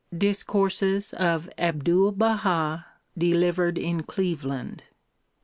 Discourses 0.17 1.13
of 1.13 1.47
Abdul 1.59 2.13
Baha 2.13 2.87
delivered 3.15 3.77
in 3.77 4.01
Cleveland. 4.01 4.81